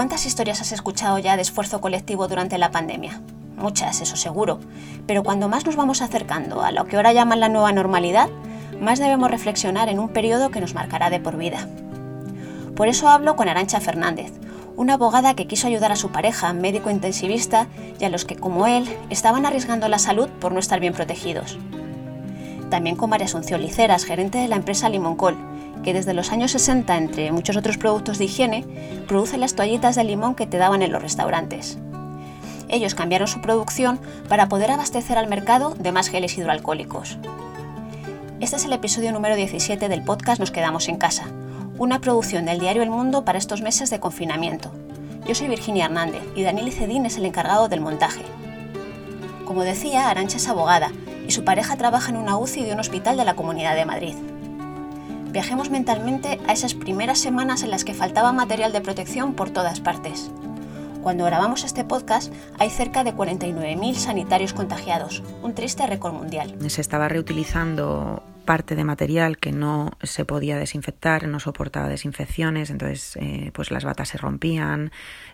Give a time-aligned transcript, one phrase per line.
[0.00, 3.20] ¿Cuántas historias has escuchado ya de esfuerzo colectivo durante la pandemia?
[3.58, 4.58] Muchas, eso seguro.
[5.06, 8.30] Pero cuando más nos vamos acercando a lo que ahora llaman la nueva normalidad,
[8.80, 11.68] más debemos reflexionar en un periodo que nos marcará de por vida.
[12.74, 14.32] Por eso hablo con Arancha Fernández,
[14.74, 17.66] una abogada que quiso ayudar a su pareja, médico intensivista,
[17.98, 21.58] y a los que, como él, estaban arriesgando la salud por no estar bien protegidos.
[22.70, 25.36] También con María Asunción Liceras, gerente de la empresa Limoncol,
[25.82, 28.64] que desde los años 60, entre muchos otros productos de higiene,
[29.08, 31.78] produce las toallitas de limón que te daban en los restaurantes.
[32.68, 33.98] Ellos cambiaron su producción
[34.28, 37.18] para poder abastecer al mercado de más geles hidroalcohólicos.
[38.40, 41.24] Este es el episodio número 17 del podcast Nos quedamos en casa,
[41.78, 44.70] una producción del diario El Mundo para estos meses de confinamiento.
[45.26, 48.22] Yo soy Virginia Hernández y Daniel Cedín es el encargado del montaje.
[49.44, 50.92] Como decía, Arancha es abogada
[51.26, 54.14] y su pareja trabaja en una UCI de un hospital de la Comunidad de Madrid
[55.32, 59.80] viajemos mentalmente a esas primeras semanas en las que faltaba material de protección por todas
[59.80, 60.30] partes.
[61.02, 66.54] Cuando grabamos este podcast hay cerca de 49.000 sanitarios contagiados, un triste récord mundial.
[66.68, 73.16] Se estaba reutilizando parte de material que no se podía desinfectar, no soportaba desinfecciones, entonces
[73.16, 74.90] eh, pues las batas se rompían,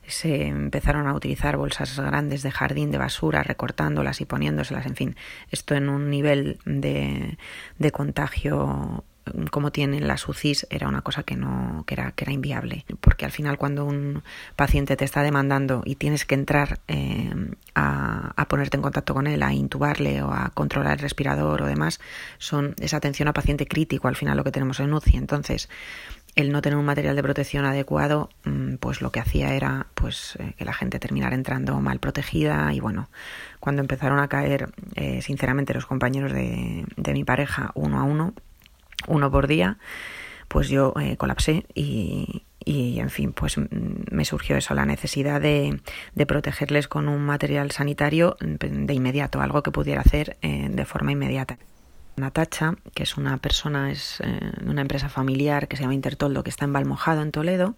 [0.07, 5.17] se empezaron a utilizar bolsas grandes de jardín de basura, recortándolas y poniéndoselas, en fin,
[5.51, 7.39] esto en un nivel de,
[7.79, 9.03] de contagio
[9.51, 12.85] como tienen las UCIs era una cosa que no que era que era inviable.
[13.01, 14.23] Porque al final cuando un
[14.57, 17.33] paciente te está demandando y tienes que entrar eh,
[17.75, 21.67] a, a, ponerte en contacto con él a intubarle o a controlar el respirador o
[21.67, 22.01] demás
[22.39, 25.69] son esa atención a paciente crítico al final lo que tenemos en UCI entonces
[26.37, 30.37] el no tener un material de protección adecuado, mm, pues lo que hacía era pues
[30.39, 33.09] eh, que la gente terminara entrando mal protegida y bueno,
[33.59, 38.35] cuando empezaron a caer, eh, sinceramente, los compañeros de, de mi pareja uno a uno,
[39.07, 39.79] uno por día,
[40.49, 43.67] pues yo eh, colapsé y, y, en fin, pues mm,
[44.11, 45.81] me surgió eso, la necesidad de,
[46.15, 51.13] de, protegerles con un material sanitario de inmediato, algo que pudiera hacer eh, de forma
[51.13, 51.59] inmediata.
[52.17, 56.51] Natacha, que es una persona, es eh, una empresa familiar que se llama Intertoldo, que
[56.51, 57.75] está en Valmojado, en Toledo,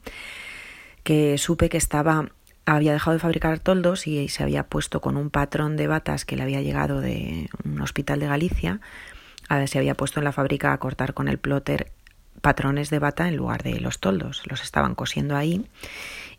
[1.02, 2.28] que supe que estaba
[2.64, 6.36] había dejado de fabricar toldos y se había puesto con un patrón de batas que
[6.36, 8.81] le había llegado de un hospital de Galicia
[9.66, 11.91] se había puesto en la fábrica a cortar con el plotter
[12.41, 14.42] patrones de bata en lugar de los toldos.
[14.47, 15.66] Los estaban cosiendo ahí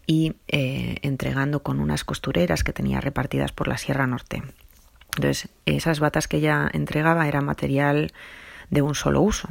[0.08, 4.44] y eh, entregando con unas costureras que tenía repartidas por la Sierra Norte.
[5.16, 8.12] Entonces, esas batas que ella entregaba eran material
[8.70, 9.50] de un solo uso.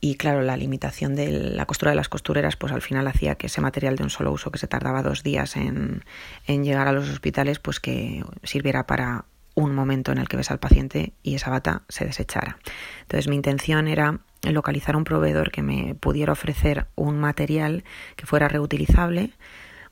[0.00, 3.48] Y claro, la limitación de la costura de las costureras, pues al final hacía que
[3.48, 6.02] ese material de un solo uso, que se tardaba dos días en
[6.46, 9.24] llegar a los hospitales, pues que sirviera para
[9.56, 12.58] un momento en el que ves al paciente y esa bata se desechara.
[13.00, 17.82] Entonces mi intención era localizar un proveedor que me pudiera ofrecer un material
[18.14, 19.32] que fuera reutilizable,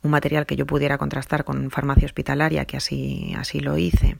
[0.02, 4.18] un material que yo pudiera contrastar con farmacia hospitalaria, que así, así lo hice,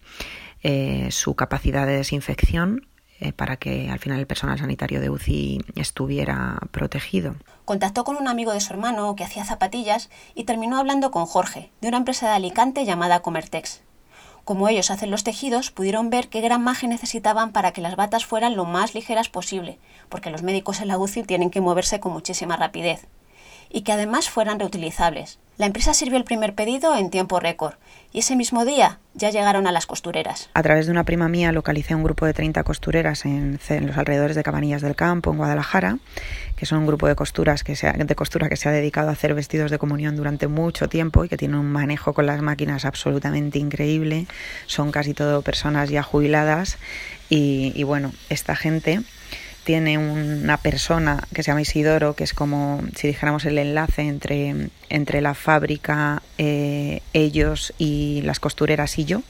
[0.63, 2.89] eh, su capacidad de desinfección
[3.21, 7.37] eh, para que al final el personal sanitario de UCI estuviera protegido.
[7.67, 11.71] Contactó con un amigo de su hermano que hacía zapatillas y terminó hablando con Jorge,
[11.83, 13.83] de una empresa de Alicante llamada Comertex.
[14.45, 18.27] Como ellos hacen los tejidos, pudieron ver qué gran gramaje necesitaban para que las batas
[18.27, 19.79] fueran lo más ligeras posible,
[20.11, 23.07] porque los médicos en la UCI tienen que moverse con muchísima rapidez,
[23.75, 25.41] y que además fueran reutilizables.
[25.59, 27.75] La empresa sirvió el primer pedido en tiempo récord
[28.13, 30.49] y ese mismo día ya llegaron a las costureras.
[30.55, 34.37] A través de una prima mía localicé un grupo de 30 costureras en, los alrededores
[34.37, 35.99] de Cabanillas del Campo, en Guadalajara,
[36.57, 39.13] que son un grupo de, costuras que se de costura que se ha dedicado a
[39.13, 42.85] hacer vestidos de comunión durante mucho tiempo y que tiene un manejo con las máquinas
[42.85, 44.27] absolutamente increíble.
[44.67, 46.79] Son casi todo personas ya jubiladas
[47.29, 49.01] y bueno, esta gente
[49.65, 54.69] tiene una persona que se llama Isidoro, que es como si dijéramos el enlace entre,
[54.91, 59.23] entre la fábrica, eh, ellos y las costureras y yo.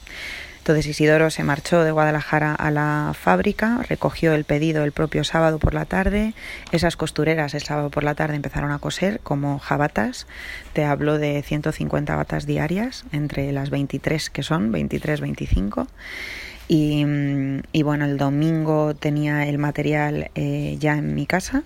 [0.65, 5.59] Entonces Isidoro se marchó de Guadalajara a la fábrica, recogió el pedido el propio sábado
[5.59, 6.33] por la tarde.
[6.72, 10.27] Esas costureras el sábado por la tarde empezaron a coser como jabatas.
[10.72, 15.87] Te hablo de 150 batas diarias, entre las 23 que son, 23, 25.
[16.66, 17.05] Y,
[17.72, 21.63] y, bueno, el domingo tenía el material eh, ya en mi casa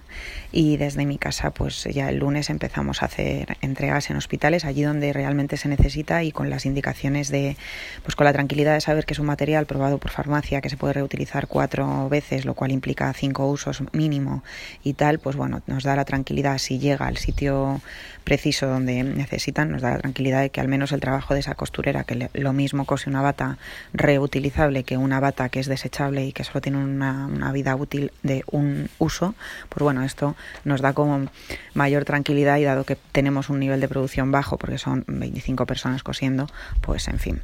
[0.51, 4.83] y desde mi casa pues ya el lunes empezamos a hacer entregas en hospitales allí
[4.83, 7.57] donde realmente se necesita y con las indicaciones de
[8.03, 10.79] pues con la tranquilidad de saber que es un material probado por farmacia que se
[10.79, 14.43] puede reutilizar cuatro veces lo cual implica cinco usos mínimo
[14.83, 16.59] y tal pues bueno nos da la tranquilidad.
[16.59, 17.83] Si llega al sitio
[18.25, 21.55] preciso donde necesitan nos da la tranquilidad de que al menos el trabajo de esa
[21.55, 23.59] costurera que lo mismo cose una bata
[23.93, 28.11] reutilizable que una bata que es desechable y que solo tiene una, una, vida útil
[28.23, 29.35] de un uso,
[29.69, 31.29] pues bueno, esto nos da como
[31.75, 36.03] mayor tranquilidad y dado que tenemos un nivel de producción bajo, porque son 25 personas
[36.03, 36.49] cosiendo,
[36.81, 37.43] pues en fin,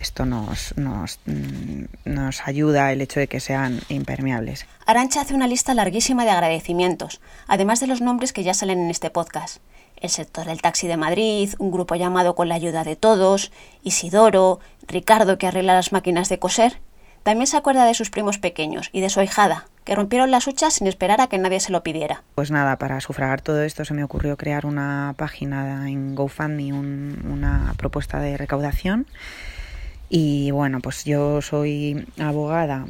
[0.00, 4.66] esto nos, nos, mm, nos ayuda el hecho de que sean impermeables.
[4.84, 8.90] Arancha hace una lista larguísima de agradecimientos, además de los nombres que ya salen en
[8.90, 9.60] este podcast
[10.00, 13.52] el sector del taxi de Madrid, un grupo llamado Con la ayuda de todos,
[13.82, 16.80] Isidoro, Ricardo que arregla las máquinas de coser.
[17.22, 20.74] También se acuerda de sus primos pequeños y de su hijada, que rompieron las huchas
[20.74, 22.22] sin esperar a que nadie se lo pidiera.
[22.34, 27.74] Pues nada, para sufragar todo esto se me ocurrió crear una página en GoFundMe, una
[27.76, 29.06] propuesta de recaudación.
[30.08, 32.86] Y bueno, pues yo soy abogada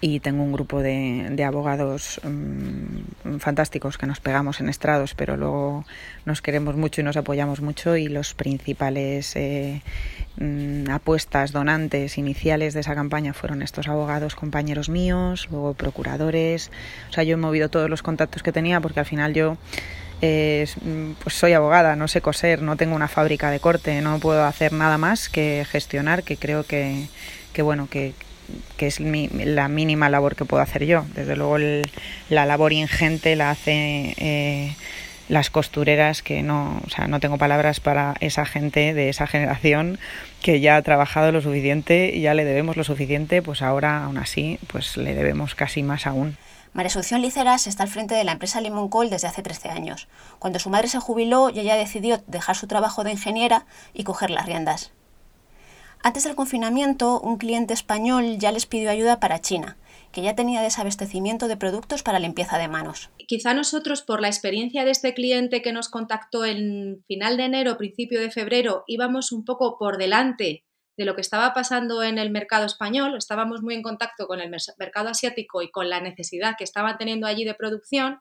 [0.00, 5.84] y tengo un grupo de, abogados mm, fantásticos que nos pegamos en estrados, pero luego
[6.24, 9.82] nos queremos mucho y nos apoyamos mucho y los principales eh,
[10.38, 16.70] mm, apuestas, donantes iniciales de esa campaña fueron estos abogados compañeros míos, luego procuradores,
[17.10, 19.56] o sea, yo he movido todos los contactos que tenía porque al final yo
[20.20, 20.66] eh,
[21.22, 24.72] pues soy abogada, no sé coser, no tengo una fábrica de corte, no puedo hacer
[24.72, 27.08] nada más que gestionar, que creo que,
[27.52, 28.14] que bueno, que,
[28.76, 31.04] que es la mínima labor que puedo hacer yo.
[31.14, 31.58] Desde luego
[32.28, 34.76] la labor ingente la hace eh,
[35.28, 39.98] las costureras que no, o sea, no tengo palabras para esa gente de esa generación
[40.42, 44.58] que ya ha trabajado lo suficiente ya le debemos lo suficiente, pues ahora aún así
[44.68, 46.36] pues le debemos casi más aún.
[46.72, 50.06] María Asunción Liceras está al frente de la empresa Limoncoal desde hace 13 años.
[50.38, 54.46] Cuando su madre se jubiló, ella decidió dejar su trabajo de ingeniera y coger las
[54.46, 54.92] riendas.
[56.02, 59.76] Antes del confinamiento, un cliente español ya les pidió ayuda para China,
[60.12, 63.10] que ya tenía desabastecimiento de productos para limpieza de manos.
[63.26, 67.76] Quizá nosotros, por la experiencia de este cliente que nos contactó en final de enero,
[67.76, 70.64] principio de febrero, íbamos un poco por delante
[70.96, 74.50] de lo que estaba pasando en el mercado español, estábamos muy en contacto con el
[74.78, 78.18] mercado asiático y con la necesidad que estaban teniendo allí de producción,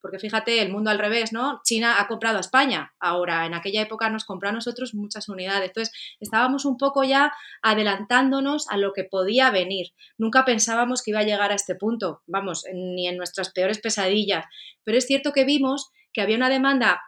[0.00, 1.60] porque fíjate, el mundo al revés, ¿no?
[1.64, 5.68] China ha comprado a España, ahora en aquella época nos compró a nosotros muchas unidades.
[5.68, 9.88] Entonces, estábamos un poco ya adelantándonos a lo que podía venir.
[10.16, 14.44] Nunca pensábamos que iba a llegar a este punto, vamos, ni en nuestras peores pesadillas.
[14.84, 17.00] Pero es cierto que vimos que había una demanda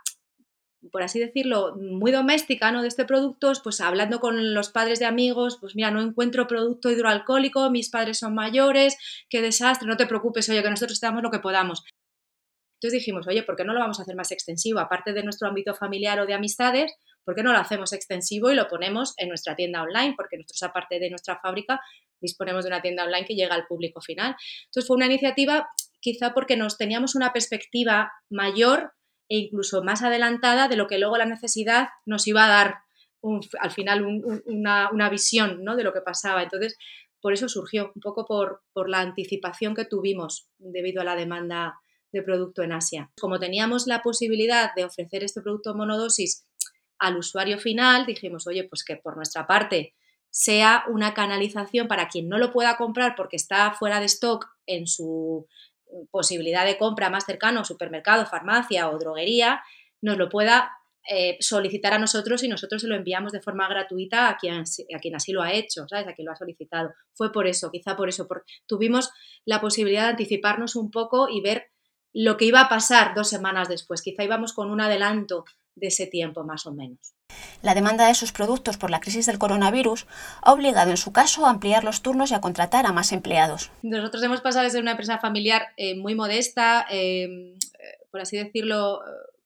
[0.93, 2.83] por así decirlo, muy doméstica, ¿no?
[2.83, 6.91] De este producto, pues hablando con los padres de amigos, pues mira, no encuentro producto
[6.91, 8.97] hidroalcohólico, mis padres son mayores,
[9.29, 11.85] qué desastre, no te preocupes, oye, que nosotros te lo que podamos.
[12.81, 14.81] Entonces dijimos, oye, ¿por qué no lo vamos a hacer más extensivo?
[14.81, 16.95] Aparte de nuestro ámbito familiar o de amistades,
[17.25, 20.15] ¿por qué no lo hacemos extensivo y lo ponemos en nuestra tienda online?
[20.17, 21.79] Porque nosotros, aparte de nuestra fábrica,
[22.23, 24.35] disponemos de una tienda online que llega al público final.
[24.65, 25.69] Entonces fue una iniciativa
[26.01, 28.95] quizá porque nos teníamos una perspectiva mayor
[29.29, 32.79] e incluso más adelantada de lo que luego la necesidad nos iba a dar
[33.61, 34.07] al final
[34.47, 35.77] una, visión ¿no?
[35.77, 36.43] de lo que pasaba.
[36.43, 36.79] Entonces,
[37.21, 41.79] por eso surgió, un poco por, por la anticipación que tuvimos debido a la demanda
[42.13, 43.11] de producto en Asia.
[43.21, 46.47] Como teníamos la posibilidad de ofrecer este producto monodosis
[46.99, 49.95] al usuario final, dijimos, oye, pues que por nuestra parte
[50.31, 54.87] sea una canalización para quien no lo pueda comprar porque está fuera de stock en
[54.87, 55.47] su
[56.11, 59.63] posibilidad de compra más cercano, supermercado, farmacia o droguería,
[60.01, 60.71] nos lo pueda
[61.09, 64.99] eh, solicitar a nosotros y nosotros se lo enviamos de forma gratuita a quien, a
[65.01, 66.07] quien así lo ha hecho, ¿sabes?
[66.07, 66.93] A quien lo ha solicitado.
[67.15, 69.11] Fue por eso, quizá por eso, porque tuvimos
[69.45, 71.71] la posibilidad de anticiparnos un poco y ver
[72.13, 74.03] lo que iba a pasar dos semanas después.
[74.03, 77.15] Quizá íbamos con un adelanto de ese tiempo más o menos.
[77.63, 80.07] La demanda de sus productos por la crisis del coronavirus
[80.43, 83.71] ha obligado en su caso a ampliar los turnos y a contratar a más empleados.
[83.83, 87.55] Nosotros hemos pasado de ser una empresa familiar eh, muy modesta, em,
[88.11, 89.01] por así decirlo,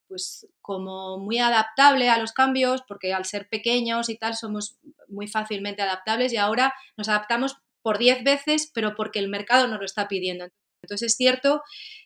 [0.09, 4.78] pues como muy adaptable a los cambios, porque al ser pequeños y tal somos
[5.09, 9.78] muy fácilmente adaptables y ahora nos adaptamos por 10 veces, pero porque el mercado nos
[9.78, 10.47] lo está pidiendo.
[10.84, 11.62] Entonces es cierto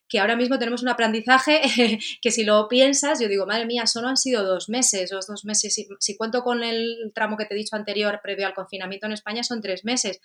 [0.09, 1.61] que ahora mismo tenemos un aprendizaje
[2.23, 5.45] que si lo piensas, yo digo, madre mía, solo han sido dos meses, los dos
[5.45, 9.13] meses, si, cuento con el tramo que te he dicho anterior, previo al confinamiento en
[9.13, 10.21] España, son tres meses,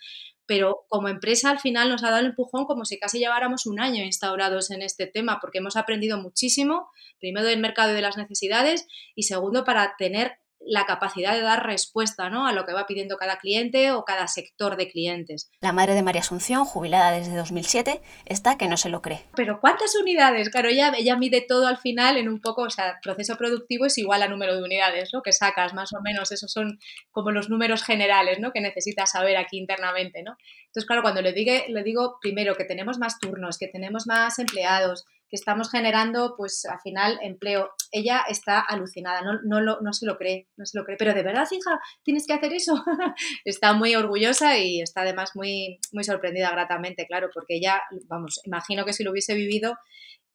[0.46, 3.78] pero como empresa al final nos ha dado el empujón como si casi lleváramos un
[3.78, 6.88] año instaurados en este tema, porque hemos aprendido muchísimo,
[7.20, 11.66] primero del mercado y de las necesidades, y segundo para tener la capacidad de dar
[11.66, 12.46] respuesta ¿no?
[12.46, 15.50] a lo que va pidiendo cada cliente o cada sector de clientes.
[15.60, 19.24] La madre de María Asunción, jubilada desde 2007, está que no se lo cree.
[19.36, 20.50] Pero ¿cuántas unidades?
[20.50, 23.98] Claro, ella, ella mide todo al final en un poco, o sea, proceso productivo es
[23.98, 25.22] igual a número de unidades ¿no?
[25.22, 26.32] que sacas, más o menos.
[26.32, 26.78] Esos son
[27.10, 28.52] como los números generales ¿no?
[28.52, 30.22] que necesitas saber aquí internamente.
[30.22, 30.36] ¿no?
[30.66, 34.38] Entonces, claro, cuando le, digo, le digo primero que tenemos más turnos, que tenemos más
[34.38, 35.04] empleados,
[35.34, 37.70] estamos generando, pues al final, empleo.
[37.92, 40.96] Ella está alucinada, no, no, lo, no se lo cree, no se lo cree.
[40.96, 42.82] Pero de verdad, hija, tienes que hacer eso.
[43.44, 48.84] está muy orgullosa y está además muy, muy sorprendida gratamente, claro, porque ella, vamos, imagino
[48.84, 49.76] que si lo hubiese vivido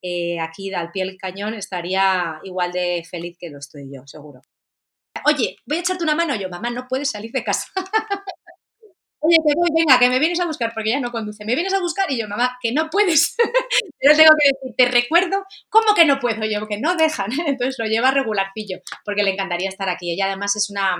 [0.02, 4.40] eh, aquí al pie del cañón estaría igual de feliz que lo estoy yo, seguro.
[5.26, 7.66] Oye, voy a echarte una mano yo, mamá, no puedes salir de casa.
[9.22, 11.44] Oye, que voy, venga, que me vienes a buscar, porque ya no conduce.
[11.44, 13.36] Me vienes a buscar y yo, mamá, que no puedes.
[14.00, 16.44] Pero tengo que decir, te recuerdo, ¿cómo que no puedo?
[16.46, 17.30] Yo, que no dejan.
[17.46, 20.12] Entonces lo lleva regularcillo, porque le encantaría estar aquí.
[20.12, 20.96] Ella además es una,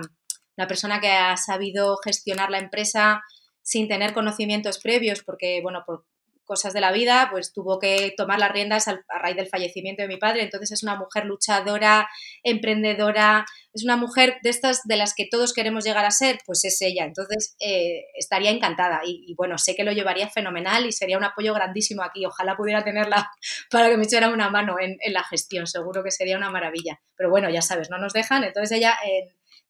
[0.59, 3.23] una persona que ha sabido gestionar la empresa
[3.63, 6.05] sin tener conocimientos previos, porque, bueno, por
[6.51, 10.09] cosas de la vida, pues tuvo que tomar las riendas a raíz del fallecimiento de
[10.09, 10.43] mi padre.
[10.43, 12.09] Entonces es una mujer luchadora,
[12.43, 16.65] emprendedora, es una mujer de estas de las que todos queremos llegar a ser, pues
[16.65, 17.05] es ella.
[17.05, 21.55] Entonces eh, estaría encantada y, bueno, sé que lo llevaría fenomenal y sería un apoyo
[21.55, 22.27] grandísimo aquí.
[22.27, 23.31] Ojalá pudiera tenerla
[23.71, 27.01] para que me echara una mano en, la gestión, seguro que sería una maravilla.
[27.15, 28.43] Pero bueno, ya sabes, no nos dejan.
[28.43, 28.99] Entonces ella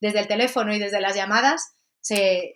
[0.00, 2.54] desde el teléfono y desde las llamadas se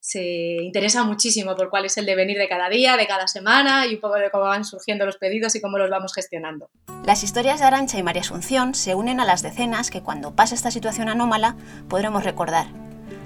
[0.00, 3.94] se interesa muchísimo por cuál es el devenir de cada día, de cada semana y
[3.94, 6.70] un poco de cómo van surgiendo los pedidos y cómo los vamos gestionando.
[7.04, 10.54] Las historias de Arancha y María Asunción se unen a las decenas que cuando pase
[10.54, 11.56] esta situación anómala
[11.88, 12.66] podremos recordar.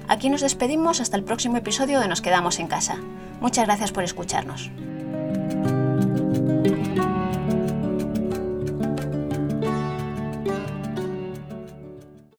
[0.07, 2.97] Aquí nos despedimos hasta el próximo episodio de Nos quedamos en casa.
[3.39, 4.69] Muchas gracias por escucharnos.